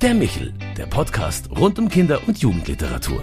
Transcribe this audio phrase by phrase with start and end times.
[0.00, 3.20] Der Michel, der Podcast rund um Kinder- und Jugendliteratur.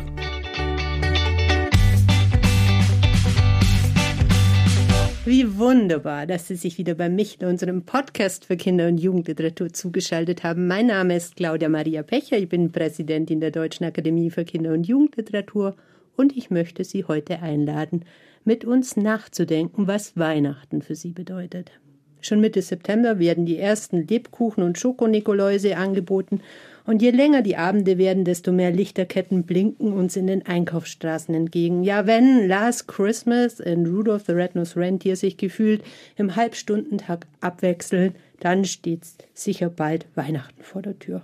[5.23, 10.43] Wie wunderbar, dass Sie sich wieder bei Michel, unserem Podcast für Kinder- und Jugendliteratur, zugeschaltet
[10.43, 10.67] haben.
[10.67, 12.37] Mein Name ist Claudia Maria Pecher.
[12.37, 15.77] Ich bin Präsidentin der Deutschen Akademie für Kinder- und Jugendliteratur
[16.17, 18.03] und ich möchte Sie heute einladen,
[18.43, 21.71] mit uns nachzudenken, was Weihnachten für Sie bedeutet.
[22.25, 26.41] Schon Mitte September werden die ersten Lebkuchen und Schokonikoläuse angeboten
[26.83, 31.83] und je länger die Abende werden, desto mehr Lichterketten blinken uns in den Einkaufsstraßen entgegen.
[31.83, 35.83] Ja, wenn Last Christmas und Rudolph the Red-Nosed Reindeer sich gefühlt
[36.15, 39.01] im Halbstundentag abwechseln, dann steht
[39.35, 41.21] sicher bald Weihnachten vor der Tür.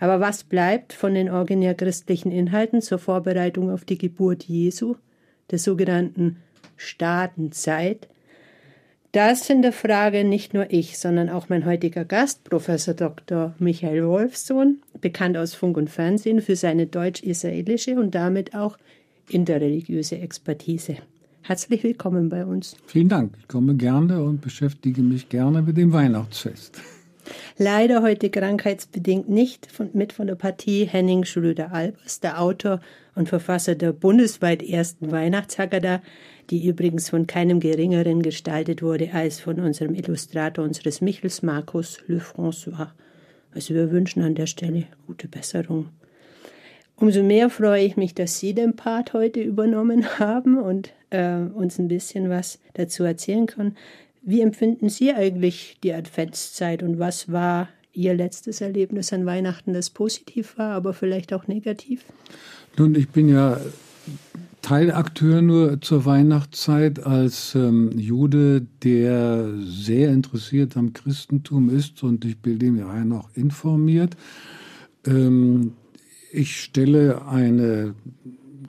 [0.00, 4.96] Aber was bleibt von den originär christlichen Inhalten zur Vorbereitung auf die Geburt Jesu,
[5.52, 6.38] der sogenannten
[6.76, 8.08] Staatenzeit,
[9.12, 13.54] das hinterfrage nicht nur ich, sondern auch mein heutiger Gast, Professor Dr.
[13.58, 18.76] Michael Wolfsohn, bekannt aus Funk und Fernsehen für seine deutsch-israelische und damit auch
[19.28, 20.96] interreligiöse Expertise.
[21.42, 22.76] Herzlich willkommen bei uns.
[22.86, 23.34] Vielen Dank.
[23.38, 26.80] Ich komme gerne und beschäftige mich gerne mit dem Weihnachtsfest.
[27.58, 32.80] Leider heute krankheitsbedingt nicht von, mit von der Partie Henning Schröder-Albers, der Autor
[33.14, 36.02] und Verfasser der bundesweit ersten Weihnachtshaggadah,
[36.50, 42.18] die übrigens von keinem Geringeren gestaltet wurde als von unserem Illustrator unseres Michels, Markus Le
[42.18, 42.88] François.
[43.54, 45.88] Also wir wünschen an der Stelle gute Besserung.
[46.96, 51.78] Umso mehr freue ich mich, dass Sie den Part heute übernommen haben und äh, uns
[51.78, 53.76] ein bisschen was dazu erzählen können.
[54.22, 59.88] Wie empfinden Sie eigentlich die Adventszeit und was war Ihr letztes Erlebnis an Weihnachten, das
[59.88, 62.04] positiv war, aber vielleicht auch negativ?
[62.76, 63.58] Nun, ich bin ja
[64.66, 72.38] Teilakteur nur zur Weihnachtszeit als ähm, Jude, der sehr interessiert am Christentum ist und ich
[72.38, 74.16] bilde mir ein auch informiert.
[75.06, 75.74] Ähm,
[76.32, 77.94] ich stelle eine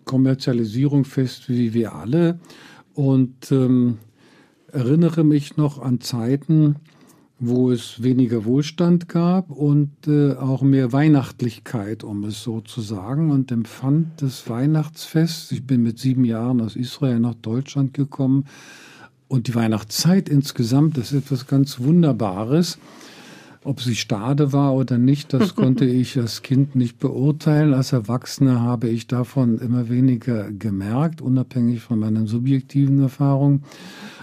[0.06, 2.39] Kommerzialisierung fest, wie wir alle,
[2.93, 3.98] und ähm,
[4.72, 6.76] erinnere mich noch an Zeiten,
[7.39, 13.30] wo es weniger Wohlstand gab und äh, auch mehr Weihnachtlichkeit, um es so zu sagen,
[13.30, 15.52] und empfand das Weihnachtsfest.
[15.52, 18.45] Ich bin mit sieben Jahren aus Israel nach Deutschland gekommen
[19.27, 22.80] und die Weihnachtszeit insgesamt ist etwas ganz Wunderbares.
[23.64, 27.73] Ob sie stade war oder nicht, das konnte ich als Kind nicht beurteilen.
[27.73, 33.64] Als Erwachsener habe ich davon immer weniger gemerkt, unabhängig von meinen subjektiven Erfahrungen.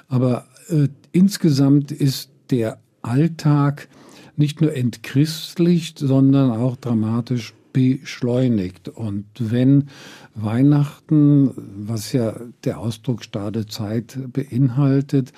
[0.09, 3.89] Aber äh, insgesamt ist der Alltag
[4.37, 8.89] nicht nur entchristlicht, sondern auch dramatisch beschleunigt.
[8.89, 9.89] Und wenn
[10.35, 15.33] Weihnachten, was ja der Ausdruck Stade Zeit beinhaltet,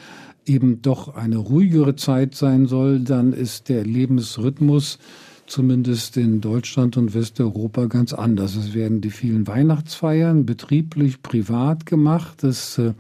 [0.45, 4.99] eben doch eine ruhigere Zeit sein soll, dann ist der Lebensrhythmus
[5.47, 8.57] zumindest in Deutschland und Westeuropa ganz anders.
[8.57, 12.45] Es werden die vielen Weihnachtsfeiern betrieblich, privat gemacht.
[12.45, 12.93] Es äh,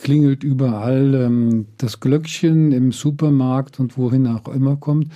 [0.00, 5.12] klingelt überall ähm, das Glöckchen im Supermarkt und wohin auch immer kommt.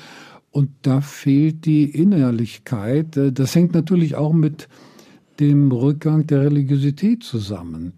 [0.51, 3.17] Und da fehlt die Innerlichkeit.
[3.17, 4.69] Äh, das hängt natürlich auch mit
[5.41, 7.93] dem Rückgang der Religiosität zusammen.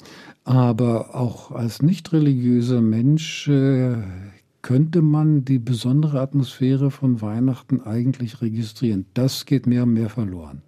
[0.44, 3.97] Aber auch als nicht religiöser Mensch äh,
[4.62, 9.06] könnte man die besondere Atmosphäre von Weihnachten eigentlich registrieren.
[9.15, 10.62] Das geht mehr und mehr verloren.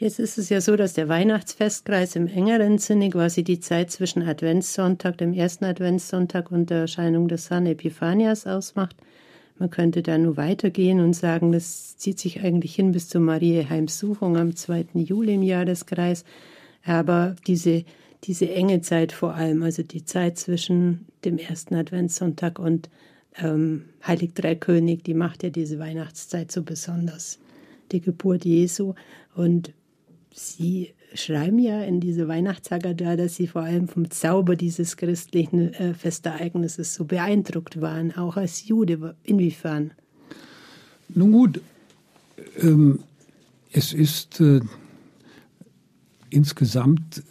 [0.00, 4.22] Jetzt ist es ja so, dass der Weihnachtsfestkreis im engeren Sinne quasi die Zeit zwischen
[4.22, 8.96] Adventssonntag, dem ersten Adventssonntag und der Erscheinung des San Epiphanias ausmacht.
[9.58, 14.38] Man könnte da nur weitergehen und sagen, das zieht sich eigentlich hin bis zur Mariä-Heimsuchung
[14.38, 14.86] am 2.
[14.94, 16.24] Juli im Jahreskreis.
[16.82, 17.84] Aber diese,
[18.24, 22.88] diese enge Zeit vor allem, also die Zeit zwischen dem ersten Adventssonntag und
[23.36, 27.38] ähm, Heilig Drei König, die macht ja diese Weihnachtszeit so besonders.
[27.92, 28.94] Die Geburt Jesu.
[29.34, 29.74] Und
[30.32, 35.74] Sie schreiben ja in diese Weihnachtssaga da, dass Sie vor allem vom Zauber dieses christlichen
[35.74, 39.16] äh, Festereignisses so beeindruckt waren, auch als Jude.
[39.24, 39.92] Inwiefern?
[41.08, 41.60] Nun gut,
[42.60, 43.00] ähm,
[43.72, 44.60] es ist äh,
[46.30, 47.22] insgesamt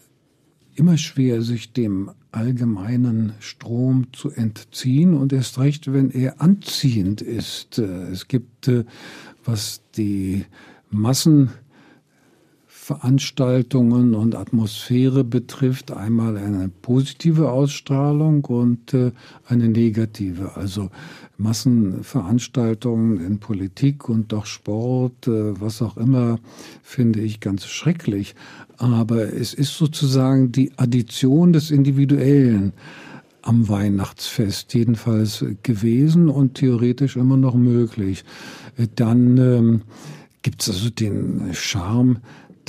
[0.75, 7.79] immer schwer, sich dem allgemeinen Strom zu entziehen und erst recht, wenn er anziehend ist.
[7.79, 8.85] Äh, es gibt, äh,
[9.43, 10.45] was die
[10.89, 11.49] Massen
[12.89, 19.11] Veranstaltungen und Atmosphäre betrifft, einmal eine positive Ausstrahlung und äh,
[19.45, 20.55] eine negative.
[20.55, 20.89] Also
[21.37, 26.39] Massenveranstaltungen in Politik und doch Sport, äh, was auch immer,
[26.81, 28.33] finde ich ganz schrecklich.
[28.77, 32.73] Aber es ist sozusagen die Addition des Individuellen
[33.43, 38.25] am Weihnachtsfest jedenfalls gewesen und theoretisch immer noch möglich.
[38.95, 39.81] Dann ähm,
[40.41, 42.17] gibt es also den Charme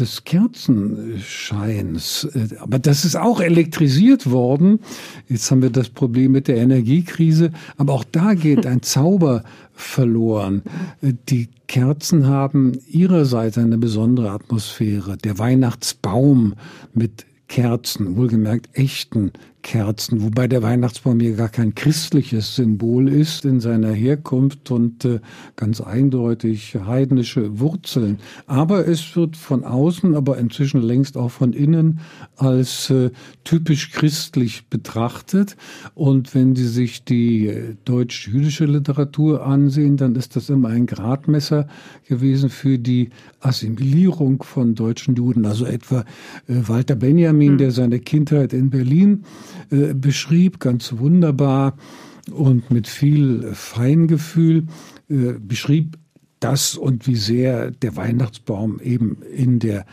[0.00, 2.26] des Kerzenscheins.
[2.60, 4.80] Aber das ist auch elektrisiert worden.
[5.28, 7.52] Jetzt haben wir das Problem mit der Energiekrise.
[7.76, 10.62] Aber auch da geht ein Zauber verloren.
[11.02, 15.16] Die Kerzen haben ihrerseits eine besondere Atmosphäre.
[15.16, 16.54] Der Weihnachtsbaum
[16.94, 23.60] mit Kerzen, wohlgemerkt echten Kerzen, wobei der Weihnachtsbaum hier gar kein christliches Symbol ist in
[23.60, 25.20] seiner Herkunft und äh,
[25.56, 28.18] ganz eindeutig heidnische Wurzeln.
[28.46, 32.00] Aber es wird von außen, aber inzwischen längst auch von innen
[32.36, 33.10] als äh,
[33.44, 35.56] typisch christlich betrachtet.
[35.94, 41.68] Und wenn Sie sich die äh, deutsch-jüdische Literatur ansehen, dann ist das immer ein Gradmesser
[42.08, 43.10] gewesen für die
[43.40, 45.44] Assimilierung von deutschen Juden.
[45.44, 46.00] Also etwa
[46.48, 47.58] äh, Walter Benjamin, hm.
[47.58, 49.24] der seine Kindheit in Berlin
[49.70, 51.76] äh, beschrieb, ganz wunderbar
[52.30, 54.66] und mit viel Feingefühl
[55.08, 55.98] äh, beschrieb
[56.40, 59.84] das und wie sehr der Weihnachtsbaum eben in der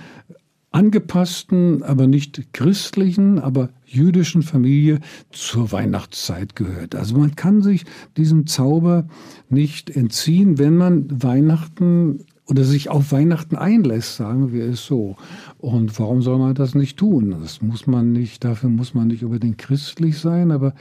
[0.72, 5.00] angepassten, aber nicht christlichen, aber jüdischen Familie
[5.32, 6.94] zur Weihnachtszeit gehört.
[6.94, 9.08] Also man kann sich diesem Zauber
[9.50, 15.18] nicht entziehen, wenn man Weihnachten oder sich auf Weihnachten einlässt, sagen wir es so.
[15.58, 17.36] Und warum soll man das nicht tun?
[17.42, 20.74] Das muss man nicht, dafür muss man nicht unbedingt christlich sein, aber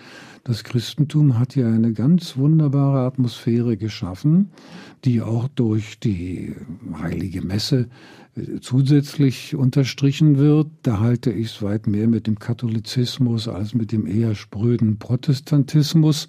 [0.44, 4.50] das Christentum hat ja eine ganz wunderbare Atmosphäre geschaffen,
[5.04, 6.54] die auch durch die
[7.02, 7.88] heilige Messe
[8.36, 10.68] äh, zusätzlich unterstrichen wird.
[10.82, 16.28] Da halte ich es weit mehr mit dem Katholizismus als mit dem eher spröden Protestantismus.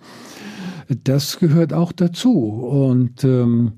[1.04, 2.40] Das gehört auch dazu.
[2.40, 3.74] Und ähm,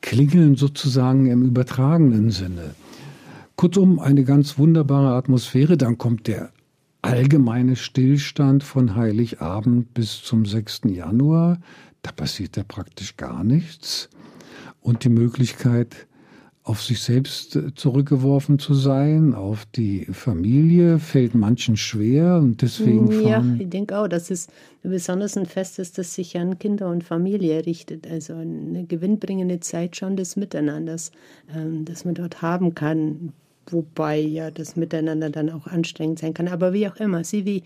[0.00, 2.74] klingeln sozusagen im übertragenen Sinne.
[3.56, 5.76] Kurzum, eine ganz wunderbare Atmosphäre.
[5.76, 6.50] Dann kommt der
[7.02, 10.82] allgemeine Stillstand von Heiligabend bis zum 6.
[10.86, 11.60] Januar.
[12.02, 14.08] Da passiert ja praktisch gar nichts.
[14.80, 16.06] Und die Möglichkeit,
[16.62, 23.10] auf sich selbst äh, zurückgeworfen zu sein, auf die Familie, fällt manchen schwer und deswegen
[23.26, 24.48] Ja, ich denke auch, dass es
[24.82, 28.06] besonders ein Fest ist, das sich an Kinder und Familie richtet.
[28.06, 31.12] Also eine gewinnbringende Zeit schon des Miteinanders,
[31.54, 33.32] ähm, das man dort haben kann.
[33.66, 36.48] Wobei ja das Miteinander dann auch anstrengend sein kann.
[36.48, 37.62] Aber wie auch immer, Sie wie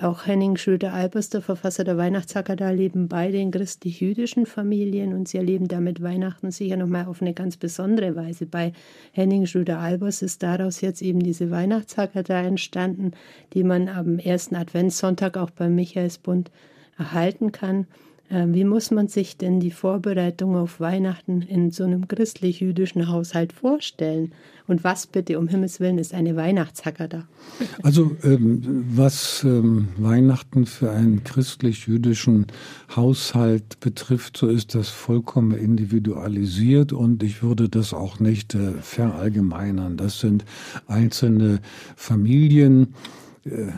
[0.00, 5.68] auch Henning Schröder-Albers, der Verfasser der Weihnachtshaggadah, leben beide in christlich-jüdischen Familien und sie erleben
[5.68, 8.46] damit Weihnachten sicher nochmal auf eine ganz besondere Weise.
[8.46, 8.72] Bei
[9.12, 13.12] Henning Schröder-Albers ist daraus jetzt eben diese Weihnachtshaggadah entstanden,
[13.52, 16.50] die man am ersten Adventssonntag auch beim Michaelsbund
[16.98, 17.86] erhalten kann.
[18.34, 23.52] Ähm, wie muss man sich denn die Vorbereitung auf Weihnachten in so einem christlich-jüdischen Haushalt
[23.52, 24.32] vorstellen?
[24.66, 27.28] Und was bitte um Himmels Willen ist eine Weihnachtshaggadah?
[27.84, 32.46] Also ähm, was ähm, Weihnachten für einen christlich-jüdischen
[32.96, 39.96] Haushalt betrifft, so ist das vollkommen individualisiert und ich würde das auch nicht äh, verallgemeinern.
[39.96, 40.44] Das sind
[40.88, 41.60] einzelne
[41.94, 42.94] Familien.
[43.44, 43.68] Äh,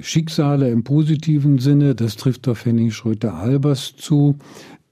[0.00, 4.36] Schicksale im positiven Sinne, das trifft auf Henning Schröter-Albers zu,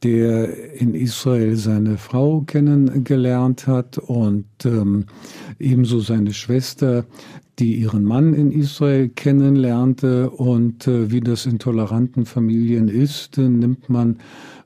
[0.02, 5.06] der in Israel seine Frau kennengelernt hat und ähm,
[5.58, 7.06] ebenso seine Schwester,
[7.58, 10.30] die ihren Mann in Israel kennenlernte.
[10.30, 14.18] Und äh, wie das in toleranten Familien ist, äh, nimmt man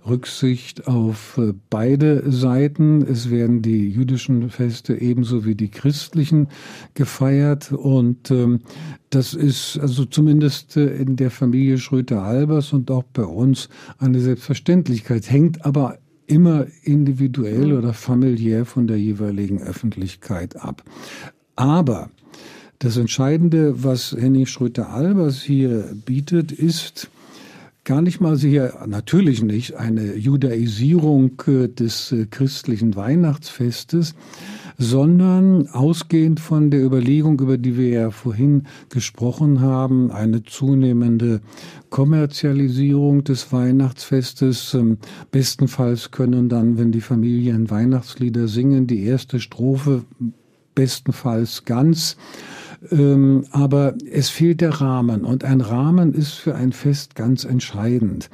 [0.06, 3.02] Rücksicht auf äh, beide Seiten.
[3.02, 6.48] Es werden die jüdischen Feste ebenso wie die christlichen
[6.94, 8.60] gefeiert und ähm,
[9.10, 15.30] das ist also zumindest äh, in der Familie Schröter-Albers und auch bei uns eine Selbstverständlichkeit,
[15.30, 20.84] hängt aber immer individuell oder familiär von der jeweiligen Öffentlichkeit ab.
[21.56, 22.10] Aber
[22.78, 27.10] das Entscheidende, was Henning Schröter-Albers hier bietet, ist,
[27.90, 34.14] gar nicht mal sicher, natürlich nicht, eine Judaisierung äh, des äh, christlichen Weihnachtsfestes,
[34.78, 41.40] sondern ausgehend von der Überlegung, über die wir ja vorhin gesprochen haben, eine zunehmende
[41.88, 44.72] Kommerzialisierung des Weihnachtsfestes.
[44.74, 44.98] Ähm,
[45.32, 50.04] bestenfalls können dann, wenn die Familien Weihnachtslieder singen, die erste Strophe
[50.76, 52.16] bestenfalls ganz
[52.90, 58.30] ähm, aber es fehlt der Rahmen und ein Rahmen ist für ein Fest ganz entscheidend.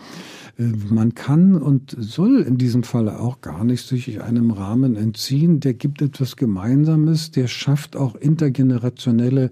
[0.59, 5.61] Äh, man kann und soll in diesem Falle auch gar nicht sich einem Rahmen entziehen.
[5.61, 9.51] Der gibt etwas Gemeinsames, der schafft auch intergenerationelle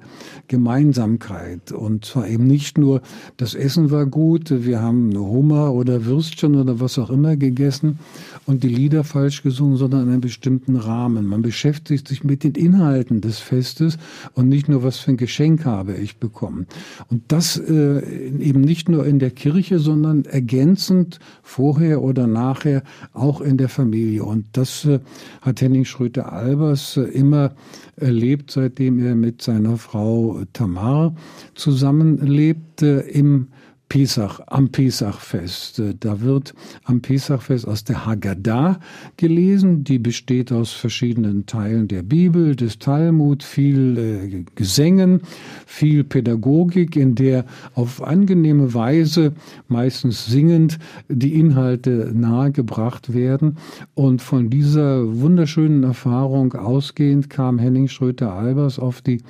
[0.48, 1.72] Gemeinsamkeit.
[1.72, 3.02] Und zwar eben nicht nur,
[3.36, 7.98] das Essen war gut, wir haben Hummer oder Würstchen oder was auch immer gegessen
[8.46, 11.26] und die Lieder falsch gesungen, sondern in einem bestimmten Rahmen.
[11.26, 13.98] Man beschäftigt sich mit den Inhalten des Festes
[14.34, 16.66] und nicht nur, was für ein Geschenk habe ich bekommen.
[17.08, 18.00] Und das äh,
[18.38, 22.82] eben nicht nur in der Kirche, sondern ergänzend vorher oder nachher,
[23.12, 24.24] auch in der Familie.
[24.24, 25.00] Und das äh,
[25.40, 27.52] hat Henning Schröter-Albers äh, immer
[27.96, 31.14] erlebt, seitdem er mit seiner Frau Tamar
[31.54, 33.48] zusammenlebt, im
[33.88, 35.80] Pesach, am Pesachfest.
[36.00, 38.80] Da wird am Pesachfest aus der Haggadah
[39.16, 39.84] gelesen.
[39.84, 45.20] Die besteht aus verschiedenen Teilen der Bibel, des Talmud, viel äh, Gesängen,
[45.66, 49.32] viel Pädagogik, in der auf angenehme Weise,
[49.68, 53.58] meistens singend, die Inhalte nahegebracht werden.
[53.94, 59.20] Und von dieser wunderschönen Erfahrung ausgehend kam Henning Schröter-Albers auf die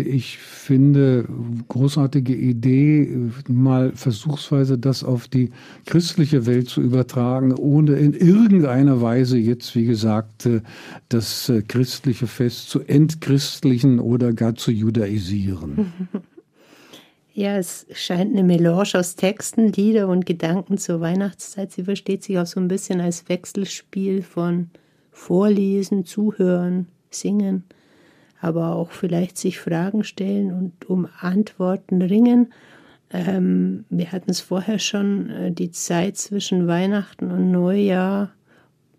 [0.00, 1.26] ich finde,
[1.68, 3.16] großartige Idee,
[3.48, 5.50] mal versuchsweise das auf die
[5.86, 10.60] christliche Welt zu übertragen, ohne in irgendeiner Weise jetzt, wie gesagt, äh,
[11.08, 15.92] das äh, christliche Fest zu entchristlichen oder gar zu judaisieren.
[17.36, 21.72] Ja, es scheint eine Melange aus Texten, Lieder und Gedanken zur Weihnachtszeit.
[21.72, 24.70] Sie versteht sich auch so ein bisschen als Wechselspiel von
[25.10, 27.64] Vorlesen, Zuhören, Singen
[28.44, 32.52] aber auch vielleicht sich Fragen stellen und um Antworten ringen.
[33.10, 38.32] Ähm, wir hatten es vorher schon, äh, die Zeit zwischen Weihnachten und Neujahr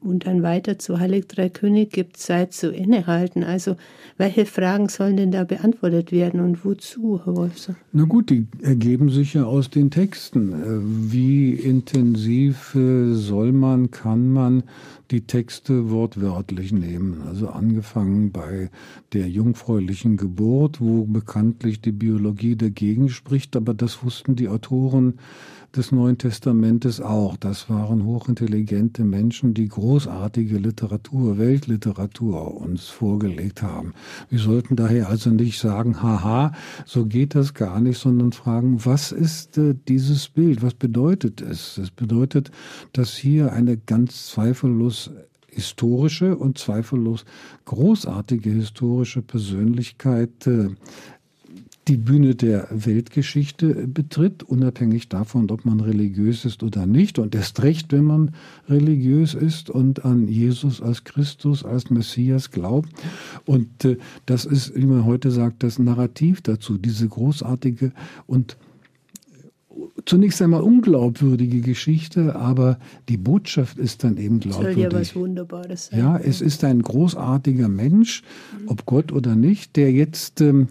[0.05, 3.43] und dann weiter zu Heilig Drei König gibt Zeit zu innehalten.
[3.43, 3.75] Also
[4.17, 7.75] welche Fragen sollen denn da beantwortet werden und wozu, Herr Wolfson?
[7.91, 10.53] Na gut, die ergeben sich ja aus den Texten.
[10.53, 14.63] Äh, wie intensiv äh, soll man, kann man
[15.11, 17.21] die Texte wortwörtlich nehmen?
[17.27, 18.69] Also angefangen bei
[19.13, 25.15] der jungfräulichen Geburt, wo bekanntlich die Biologie dagegen spricht, aber das wussten die Autoren
[25.75, 27.35] des Neuen Testamentes auch.
[27.37, 33.93] Das waren hochintelligente Menschen, die großartige Literatur, Weltliteratur uns vorgelegt haben.
[34.29, 36.53] Wir sollten daher also nicht sagen, haha,
[36.85, 40.61] so geht das gar nicht, sondern fragen, was ist äh, dieses Bild?
[40.61, 41.77] Was bedeutet es?
[41.77, 42.51] Es bedeutet,
[42.93, 44.94] dass hier eine ganz zweifellos
[45.47, 47.25] historische und zweifellos
[47.63, 50.69] großartige historische Persönlichkeit äh,
[51.87, 57.19] die Bühne der Weltgeschichte betritt, unabhängig davon, ob man religiös ist oder nicht.
[57.19, 58.31] Und erst recht, wenn man
[58.67, 62.89] religiös ist und an Jesus als Christus, als Messias glaubt.
[63.45, 67.91] Und äh, das ist, wie man heute sagt, das Narrativ dazu, diese großartige
[68.25, 68.57] und
[70.05, 72.77] zunächst einmal unglaubwürdige Geschichte, aber
[73.09, 74.75] die Botschaft ist dann eben glaubwürdig.
[74.75, 75.99] Soll ja was Wunderbares sein.
[75.99, 78.23] Ja, es ist ein großartiger Mensch,
[78.67, 80.67] ob Gott oder nicht, der jetzt ähm,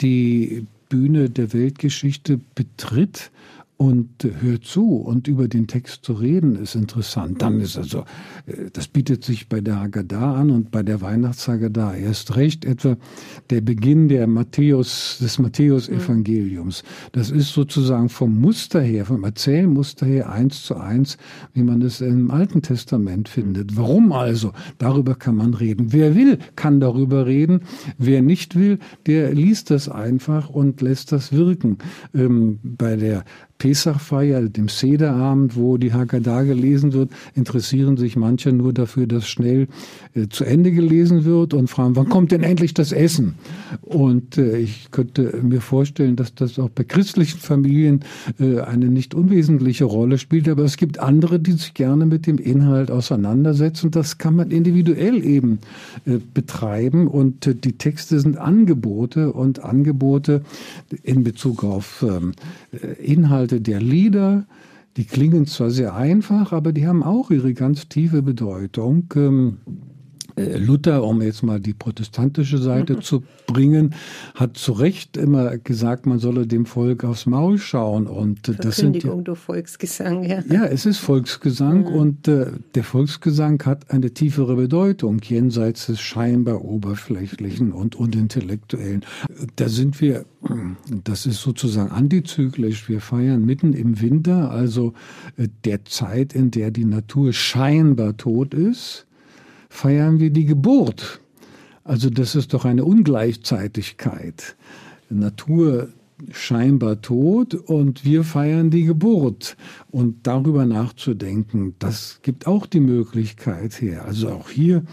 [0.00, 3.30] die Bühne der Weltgeschichte betritt
[3.76, 7.42] und hört zu und über den Text zu reden ist interessant.
[7.42, 8.04] Dann ist also,
[8.46, 12.96] äh, das bietet sich bei der Haggadah an und bei der Weihnachtshaggadah erst recht etwa
[13.50, 16.84] der Beginn der Matthäus, des Matthäus-Evangeliums.
[17.12, 21.18] Das ist sozusagen vom Muster her, vom Erzählmuster her eins zu eins,
[21.52, 23.76] wie man es im Alten Testament findet.
[23.76, 24.52] Warum also?
[24.78, 25.92] Darüber kann man reden.
[25.92, 27.62] Wer will, kann darüber reden.
[27.98, 31.78] Wer nicht will, der liest das einfach und lässt das wirken.
[32.14, 33.24] Ähm, bei der
[33.64, 39.68] Pesachfeier, dem Sederabend, wo die Haggadah gelesen wird, interessieren sich manche nur dafür, dass schnell
[40.12, 43.36] äh, zu Ende gelesen wird und fragen, wann kommt denn endlich das Essen?
[43.80, 48.00] Und äh, ich könnte mir vorstellen, dass das auch bei christlichen Familien
[48.38, 52.36] äh, eine nicht unwesentliche Rolle spielt, aber es gibt andere, die sich gerne mit dem
[52.36, 53.90] Inhalt auseinandersetzen.
[53.90, 55.60] Das kann man individuell eben
[56.34, 60.42] betreiben und die Texte sind Angebote und Angebote
[61.02, 62.32] in Bezug auf ähm,
[62.72, 64.46] äh, Inhalt Inhalte der Lieder,
[64.96, 69.12] die klingen zwar sehr einfach, aber die haben auch ihre ganz tiefe Bedeutung.
[69.16, 69.70] Ähm, äh,
[70.36, 73.02] Luther, um jetzt mal die protestantische Seite mhm.
[73.02, 73.94] zu bringen,
[74.34, 78.06] hat zu Recht immer gesagt, man solle dem Volk aufs Maul schauen.
[78.06, 80.42] Und äh, das sind ja, durch Volksgesang, ja.
[80.50, 81.86] Ja, es ist Volksgesang mhm.
[81.86, 89.04] und äh, der Volksgesang hat eine tiefere Bedeutung jenseits des scheinbar oberflächlichen und unintellektuellen.
[89.56, 90.24] Da sind wir,
[91.04, 92.88] das ist sozusagen antizyklisch.
[92.88, 94.94] Wir feiern mitten im Winter, also
[95.36, 99.06] äh, der Zeit, in der die Natur scheinbar tot ist
[99.74, 101.20] feiern wir die Geburt.
[101.82, 104.56] Also das ist doch eine Ungleichzeitigkeit.
[105.10, 105.88] Natur
[106.30, 109.56] scheinbar tot und wir feiern die Geburt.
[109.90, 114.04] Und darüber nachzudenken, das gibt auch die Möglichkeit her.
[114.04, 114.84] Also auch hier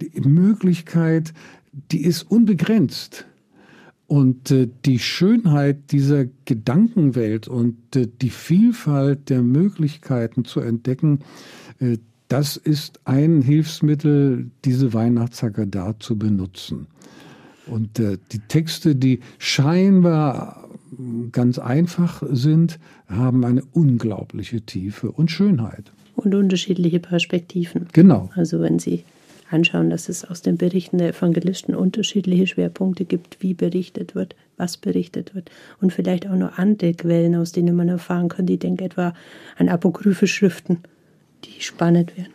[0.00, 1.34] die Möglichkeit,
[1.92, 3.26] die ist unbegrenzt.
[4.06, 11.20] Und äh, die Schönheit dieser Gedankenwelt und äh, die Vielfalt der Möglichkeiten zu entdecken,
[11.78, 11.98] äh,
[12.30, 16.86] das ist ein Hilfsmittel, diese Weihnachtshaggadah zu benutzen.
[17.66, 20.68] Und äh, die Texte, die scheinbar
[21.32, 25.92] ganz einfach sind, haben eine unglaubliche Tiefe und Schönheit.
[26.14, 27.86] Und unterschiedliche Perspektiven.
[27.92, 28.30] Genau.
[28.36, 29.04] Also wenn Sie
[29.50, 34.76] anschauen, dass es aus den Berichten der Evangelisten unterschiedliche Schwerpunkte gibt, wie berichtet wird, was
[34.76, 35.50] berichtet wird.
[35.80, 38.46] Und vielleicht auch noch andere Quellen, aus denen man erfahren kann.
[38.46, 39.14] Ich denke etwa
[39.58, 40.78] an apokryphe Schriften,
[41.44, 42.32] die spannend wären.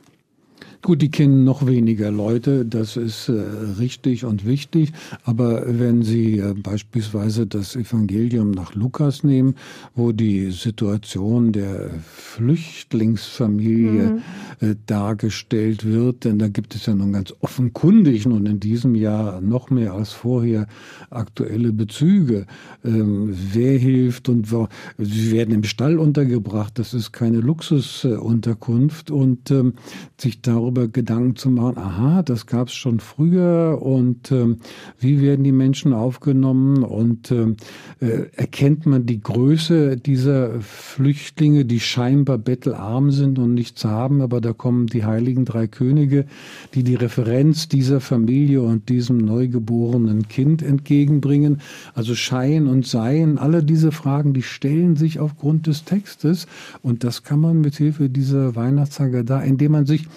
[0.82, 3.42] Gut, die kennen noch weniger Leute, das ist äh,
[3.80, 4.92] richtig und wichtig.
[5.24, 9.56] Aber wenn Sie äh, beispielsweise das Evangelium nach Lukas nehmen,
[9.96, 14.22] wo die Situation der Flüchtlingsfamilie
[14.62, 14.68] mhm.
[14.68, 19.42] äh, dargestellt wird, denn da gibt es ja nun ganz offenkundig und in diesem Jahr
[19.42, 20.68] noch mehr als vorher
[21.10, 22.46] aktuelle Bezüge.
[22.84, 24.68] Ähm, wer hilft und wo,
[24.98, 29.74] sie werden im Stall untergebracht, das ist keine Luxusunterkunft und ähm,
[30.18, 34.58] sich darüber darüber Gedanken zu machen, aha, das gab es schon früher und ähm,
[35.00, 37.56] wie werden die Menschen aufgenommen und ähm,
[38.02, 44.42] äh, erkennt man die Größe dieser Flüchtlinge, die scheinbar bettelarm sind und nichts haben, aber
[44.42, 46.26] da kommen die heiligen drei Könige,
[46.74, 51.62] die die Referenz dieser Familie und diesem neugeborenen Kind entgegenbringen.
[51.94, 56.48] Also Schein und Sein, alle diese Fragen, die stellen sich aufgrund des Textes
[56.82, 60.08] und das kann man mit Hilfe dieser Weihnachtssage indem man sich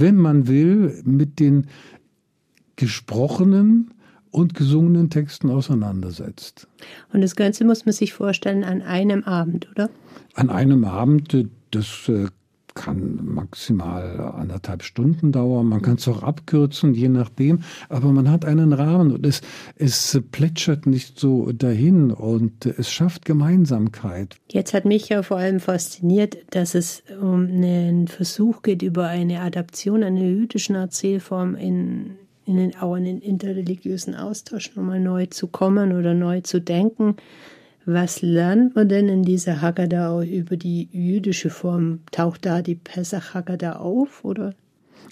[0.00, 1.66] wenn man will, mit den
[2.76, 3.92] gesprochenen
[4.30, 6.68] und gesungenen Texten auseinandersetzt.
[7.12, 9.90] Und das Ganze muss man sich vorstellen an einem Abend, oder?
[10.34, 12.26] An einem Abend, das äh,
[12.80, 15.66] kann maximal anderthalb Stunden dauern.
[15.66, 17.60] Man kann es auch abkürzen, je nachdem.
[17.90, 19.42] Aber man hat einen Rahmen und es,
[19.76, 24.36] es plätschert nicht so dahin und es schafft Gemeinsamkeit.
[24.50, 29.40] Jetzt hat mich ja vor allem fasziniert, dass es um einen Versuch geht, über eine
[29.40, 32.12] Adaption einer jüdischen Erzählform in,
[32.46, 37.16] in den, auch in den interreligiösen Austausch nochmal neu zu kommen oder neu zu denken.
[37.86, 42.00] Was lernt man denn in dieser Haggadah über die jüdische Form?
[42.10, 44.54] Taucht da die Pesach Haggadah auf oder?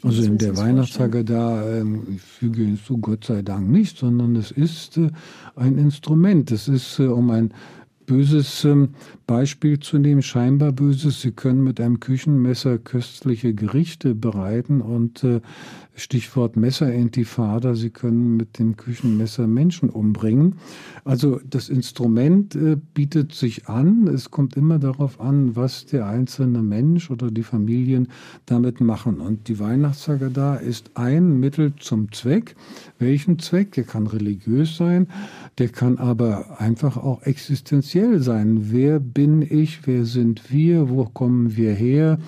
[0.03, 4.97] Also in der Weihnachtshaggadah ähm, ich füge hinzu, Gott sei Dank nicht, sondern es ist
[4.97, 5.11] äh,
[5.57, 6.53] ein Instrument.
[6.53, 7.53] Es ist äh, um ein
[8.07, 8.91] böses ähm,
[9.27, 11.21] Beispiel zu nehmen, scheinbar böses.
[11.21, 15.41] Sie können mit einem Küchenmesser köstliche Gerichte bereiten und äh,
[15.99, 20.55] Stichwort Messerintifada, Sie können mit dem Küchenmesser Menschen umbringen.
[21.05, 24.07] Also das Instrument äh, bietet sich an.
[24.07, 28.09] Es kommt immer darauf an, was der einzelne Mensch oder die Familien
[28.47, 29.21] damit machen.
[29.21, 32.55] Und die Weihnachtssage da ist ein Mittel zum Zweck.
[32.99, 33.73] Welchen Zweck?
[33.73, 35.09] Der kann religiös sein,
[35.59, 38.71] der kann aber einfach auch existenziell sein.
[38.71, 39.87] Wer bin ich?
[39.87, 40.89] Wer sind wir?
[40.89, 42.19] Wo kommen wir her?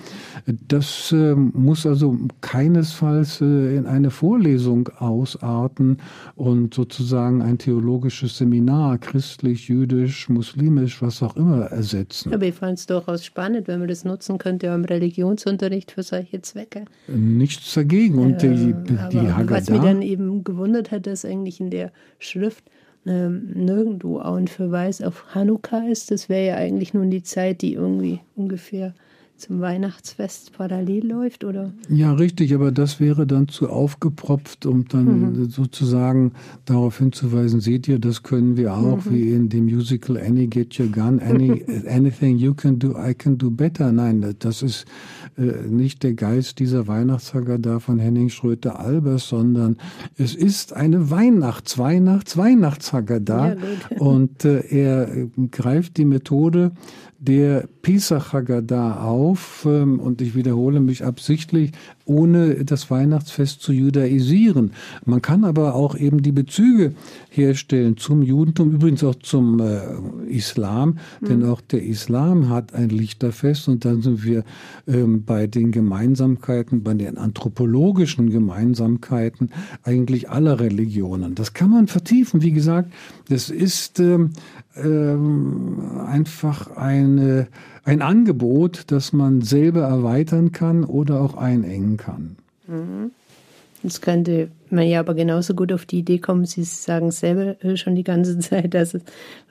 [0.67, 5.97] Das äh, muss also keinesfalls äh, in eine Vorlesung ausarten
[6.35, 12.33] und sozusagen ein theologisches Seminar, christlich, jüdisch, muslimisch, was auch immer, ersetzen.
[12.33, 16.41] Aber ich fand es durchaus spannend, wenn man das nutzen könnte im Religionsunterricht für solche
[16.41, 16.85] Zwecke.
[17.07, 18.19] Nichts dagegen.
[18.19, 21.91] Und äh, die, die Haggadah, Was mich dann eben gewundert hat, dass eigentlich in der
[22.19, 22.63] Schrift
[23.05, 26.11] ähm, nirgendwo auch ein Verweis auf Hanukkah ist.
[26.11, 28.93] Das wäre ja eigentlich nun die Zeit, die irgendwie ungefähr
[29.41, 31.73] zum Weihnachtsfest parallel läuft, oder?
[31.89, 35.45] Ja, richtig, aber das wäre dann zu aufgepropft, um dann mhm.
[35.49, 36.33] sozusagen
[36.65, 39.11] darauf hinzuweisen, seht ihr, das können wir auch, mhm.
[39.11, 43.37] wie in dem Musical Annie Get Your Gun, Annie, anything you can do, I can
[43.37, 43.91] do better.
[43.91, 44.85] Nein, das ist
[45.37, 49.77] äh, nicht der Geist dieser Weihnachtssaga da von Henning Schröter-Albers, sondern
[50.17, 53.53] es ist eine Weihnachts-, Weihnachts-, Weihnachtssaga da.
[53.53, 53.57] Ja,
[53.97, 56.73] und äh, er greift die Methode
[57.21, 61.71] der Pesach Haggadah auf, ähm, und ich wiederhole mich absichtlich,
[62.03, 64.71] ohne das Weihnachtsfest zu judaisieren.
[65.05, 66.93] Man kann aber auch eben die Bezüge
[67.29, 69.81] herstellen zum Judentum, übrigens auch zum äh,
[70.29, 71.25] Islam, mhm.
[71.27, 74.43] denn auch der Islam hat ein Lichterfest und dann sind wir
[74.87, 79.51] ähm, bei den Gemeinsamkeiten, bei den anthropologischen Gemeinsamkeiten
[79.83, 81.35] eigentlich aller Religionen.
[81.35, 82.41] Das kann man vertiefen.
[82.41, 82.91] Wie gesagt,
[83.29, 84.31] das ist ähm,
[84.75, 87.47] ähm, einfach eine,
[87.83, 92.35] ein Angebot, das man selber erweitern kann oder auch einengen kann.
[92.67, 93.11] Mhm.
[93.83, 97.95] Jetzt könnte man ja aber genauso gut auf die Idee kommen, Sie sagen selber schon
[97.95, 99.01] die ganze Zeit, dass es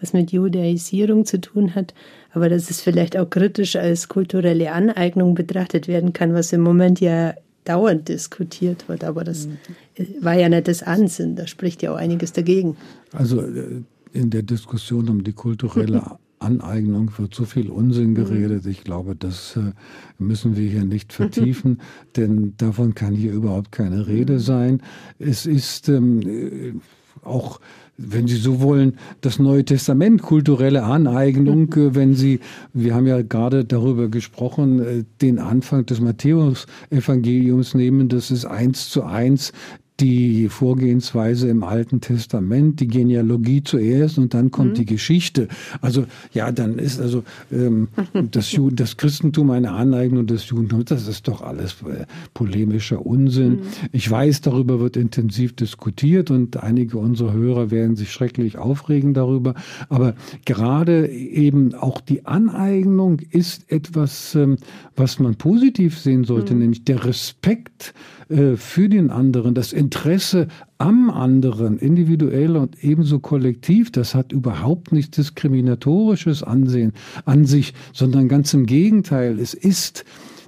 [0.01, 1.95] was mit Judaisierung zu tun hat,
[2.33, 7.01] aber dass es vielleicht auch kritisch als kulturelle Aneignung betrachtet werden kann, was im Moment
[7.01, 9.05] ja dauernd diskutiert wird.
[9.05, 9.59] Aber das mhm.
[10.21, 12.77] war ja nicht das Ansinnen, da spricht ja auch einiges dagegen.
[13.13, 18.65] Also äh, in der Diskussion um die kulturelle Aneignung wird so viel Unsinn geredet.
[18.65, 19.73] Ich glaube, das äh,
[20.19, 21.81] müssen wir hier nicht vertiefen,
[22.17, 24.83] denn davon kann hier überhaupt keine Rede sein.
[25.19, 26.81] Es ist ähm,
[27.23, 27.61] auch
[28.03, 31.95] wenn Sie so wollen, das Neue Testament, kulturelle Aneignung, mhm.
[31.95, 32.41] wenn Sie,
[32.73, 38.89] wir haben ja gerade darüber gesprochen, äh, den Anfang des Matthäus-Evangeliums nehmen, das ist eins
[38.89, 39.53] zu eins
[40.01, 44.75] die Vorgehensweise im Alten Testament, die Genealogie zuerst und dann kommt mhm.
[44.75, 45.49] die Geschichte.
[45.81, 47.89] Also ja, dann ist also ähm,
[48.31, 50.87] das, das Christentum eine Aneignung des Judentums.
[50.87, 53.51] Das ist doch alles äh, polemischer Unsinn.
[53.51, 53.61] Mhm.
[53.93, 59.55] Ich weiß, darüber wird intensiv diskutiert und einige unserer Hörer werden sich schrecklich aufregen darüber.
[59.89, 64.57] Aber gerade eben auch die Aneignung ist etwas, ähm,
[64.97, 66.61] was man positiv sehen sollte, mhm.
[66.61, 67.95] nämlich der Respekt
[68.31, 70.47] äh, für den anderen, das Interesse
[70.79, 76.93] am anderen, individuell und ebenso kollektiv, das hat überhaupt nichts Diskriminatorisches Ansehen
[77.25, 79.39] an sich, sondern ganz im Gegenteil.
[79.41, 80.05] Es ist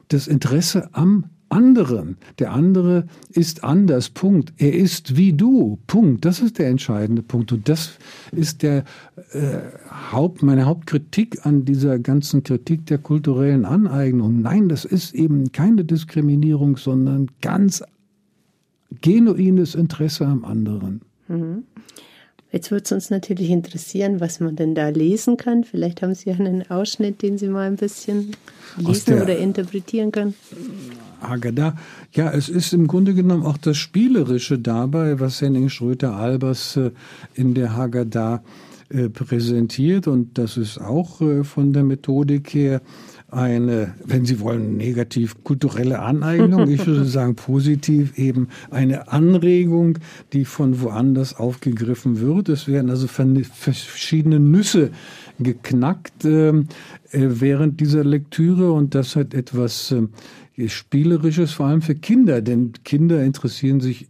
[0.08, 2.16] das Interesse am anderen.
[2.38, 4.10] Der andere ist anders.
[4.10, 4.52] Punkt.
[4.56, 5.78] Er ist wie du.
[5.86, 6.24] Punkt.
[6.24, 7.52] Das ist der entscheidende Punkt.
[7.52, 7.98] Und das
[8.32, 8.84] ist der
[9.32, 9.58] äh,
[10.10, 14.40] Haupt, meine Hauptkritik an dieser ganzen Kritik der kulturellen Aneignung.
[14.40, 17.82] Nein, das ist eben keine Diskriminierung, sondern ganz
[19.00, 21.02] genuines Interesse am anderen.
[21.28, 21.64] Mhm.
[22.52, 25.64] Jetzt würde es uns natürlich interessieren, was man denn da lesen kann.
[25.64, 28.36] Vielleicht haben Sie einen Ausschnitt, den Sie mal ein bisschen
[28.76, 30.34] lesen oder interpretieren können.
[31.22, 31.76] Haggadah.
[32.12, 36.90] Ja, es ist im Grunde genommen auch das Spielerische dabei, was Henning Schröter-Albers äh,
[37.34, 38.42] in der Haggadah
[38.90, 40.06] äh, präsentiert.
[40.06, 42.82] Und das ist auch äh, von der Methodik her
[43.32, 46.68] eine, wenn Sie wollen, negativ kulturelle Aneignung.
[46.68, 49.98] Ich würde sagen positiv eben eine Anregung,
[50.32, 52.50] die von woanders aufgegriffen wird.
[52.50, 54.90] Es werden also verschiedene Nüsse
[55.38, 56.52] geknackt äh,
[57.10, 60.02] während dieser Lektüre und das hat etwas äh,
[60.66, 64.08] Spielerisches, vor allem für Kinder, denn Kinder interessieren sich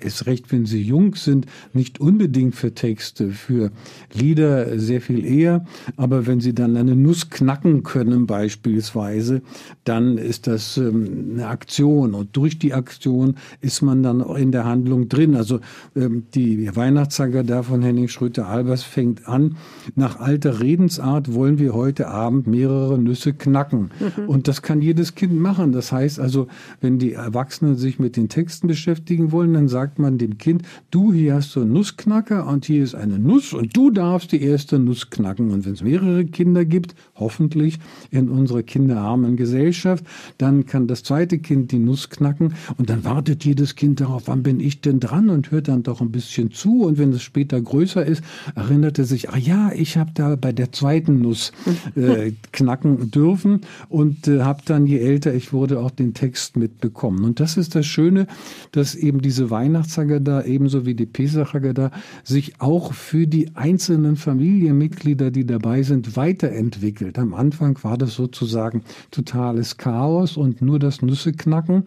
[0.00, 3.70] ist recht, wenn sie jung sind, nicht unbedingt für Texte, für
[4.12, 5.64] Lieder sehr viel eher.
[5.96, 9.42] Aber wenn sie dann eine Nuss knacken können beispielsweise,
[9.84, 12.14] dann ist das ähm, eine Aktion.
[12.14, 15.34] Und durch die Aktion ist man dann in der Handlung drin.
[15.34, 15.60] Also
[15.96, 19.56] ähm, die Weihnachtssaga da von Henning Schröter-Albers fängt an.
[19.94, 23.90] Nach alter Redensart wollen wir heute Abend mehrere Nüsse knacken.
[24.00, 24.28] Mhm.
[24.28, 25.72] Und das kann jedes Kind machen.
[25.74, 26.46] Das heißt also,
[26.80, 31.12] wenn die Erwachsenen sich mit den Texten beschäftigen wollen, dann sagt man dem Kind, du
[31.12, 34.78] hier hast so einen Nussknacker und hier ist eine Nuss und du darfst die erste
[34.78, 35.50] Nuss knacken.
[35.50, 37.78] Und wenn es mehrere Kinder gibt, hoffentlich
[38.10, 40.04] in unserer kinderarmen Gesellschaft,
[40.38, 44.42] dann kann das zweite Kind die Nuss knacken und dann wartet jedes Kind darauf, wann
[44.42, 46.82] bin ich denn dran und hört dann doch ein bisschen zu.
[46.82, 48.22] Und wenn es später größer ist,
[48.54, 51.52] erinnert er sich, ah ja, ich habe da bei der zweiten Nuss
[51.96, 57.24] äh, knacken dürfen und äh, habe dann, je älter ich wurde, auch den Text mitbekommen.
[57.24, 58.26] Und das ist das Schöne,
[58.72, 61.90] dass eben diese Weihnachtshaggadah ebenso wie die Pesach-Haggadah
[62.22, 67.18] sich auch für die einzelnen Familienmitglieder, die dabei sind, weiterentwickelt.
[67.18, 71.84] Am Anfang war das sozusagen totales Chaos und nur das Nüsseknacken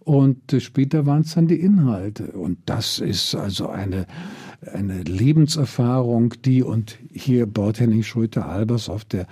[0.00, 2.32] und später waren es dann die Inhalte.
[2.32, 4.06] Und das ist also eine
[4.72, 9.22] eine Lebenserfahrung, die, und hier baut Henning Schröter-Albers auf der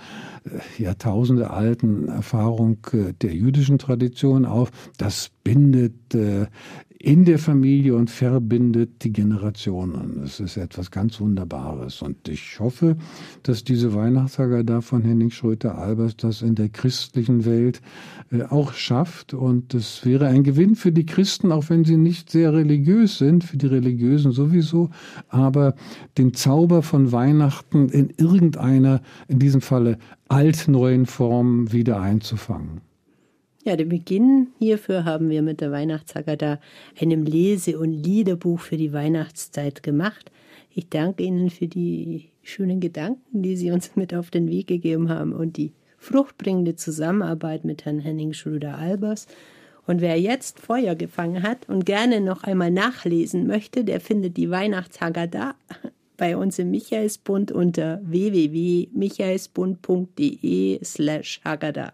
[0.45, 6.47] äh, Jahrtausende alten Erfahrung äh, der jüdischen Tradition auf, das bindet äh,
[7.03, 10.21] in der Familie und verbindet die Generationen.
[10.23, 12.01] Es ist etwas ganz Wunderbares.
[12.01, 12.95] Und ich hoffe,
[13.43, 17.81] dass diese Weihnachtssaga da von Henning Schröter-Albers das in der christlichen Welt
[18.31, 19.33] äh, auch schafft.
[19.33, 23.43] Und es wäre ein Gewinn für die Christen, auch wenn sie nicht sehr religiös sind,
[23.43, 24.89] für die Religiösen sowieso,
[25.27, 25.75] aber
[26.17, 29.97] den Zauber von Weihnachten in irgendeiner, in diesem Falle
[30.29, 32.92] altneuen Form wieder einzufangen.
[33.65, 36.59] Ja, den Beginn hierfür haben wir mit der Weihnachtshaggadah,
[36.99, 40.29] einem Lese- und Liederbuch für die Weihnachtszeit gemacht.
[40.75, 45.07] Ich danke Ihnen für die schönen Gedanken, die Sie uns mit auf den Weg gegeben
[45.07, 49.27] haben und die fruchtbringende Zusammenarbeit mit Herrn Henning Schröder-Albers.
[49.87, 54.49] Und wer jetzt Feuer gefangen hat und gerne noch einmal nachlesen möchte, der findet die
[54.49, 55.55] Weihnachtshaggadah
[56.17, 61.93] bei uns im Michaelsbund unter www.michaelsbund.de slash Haggadah.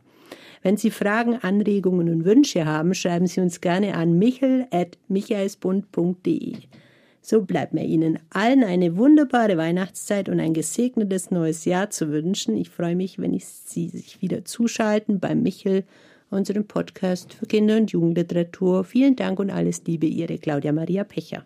[0.61, 6.55] Wenn Sie Fragen, Anregungen und Wünsche haben, schreiben Sie uns gerne an michel.michaelsbund.de.
[7.21, 12.55] So bleibt mir Ihnen allen eine wunderbare Weihnachtszeit und ein gesegnetes neues Jahr zu wünschen.
[12.57, 15.83] Ich freue mich, wenn ich Sie sich wieder zuschalten beim Michel,
[16.29, 18.83] unserem Podcast für Kinder- und Jugendliteratur.
[18.83, 21.45] Vielen Dank und alles Liebe, Ihre Claudia Maria Pecher.